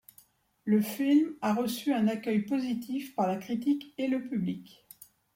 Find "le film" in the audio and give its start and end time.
0.65-1.35